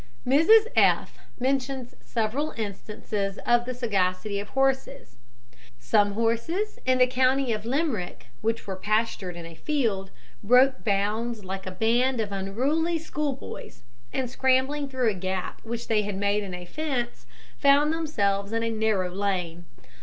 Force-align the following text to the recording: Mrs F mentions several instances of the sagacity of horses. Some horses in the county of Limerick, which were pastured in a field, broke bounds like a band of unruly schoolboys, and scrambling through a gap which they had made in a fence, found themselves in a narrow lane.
Mrs 0.25 0.65
F 0.75 1.19
mentions 1.39 1.93
several 2.01 2.55
instances 2.57 3.37
of 3.45 3.65
the 3.65 3.73
sagacity 3.75 4.39
of 4.39 4.49
horses. 4.49 5.17
Some 5.77 6.13
horses 6.13 6.79
in 6.87 6.97
the 6.97 7.05
county 7.05 7.53
of 7.53 7.65
Limerick, 7.67 8.25
which 8.41 8.65
were 8.65 8.75
pastured 8.75 9.35
in 9.35 9.45
a 9.45 9.53
field, 9.53 10.09
broke 10.43 10.83
bounds 10.83 11.45
like 11.45 11.67
a 11.67 11.71
band 11.71 12.19
of 12.19 12.31
unruly 12.31 12.97
schoolboys, 12.97 13.83
and 14.11 14.27
scrambling 14.27 14.89
through 14.89 15.07
a 15.11 15.13
gap 15.13 15.61
which 15.63 15.87
they 15.87 16.01
had 16.01 16.17
made 16.17 16.41
in 16.41 16.55
a 16.55 16.65
fence, 16.65 17.27
found 17.59 17.93
themselves 17.93 18.51
in 18.53 18.63
a 18.63 18.71
narrow 18.71 19.11
lane. 19.13 19.65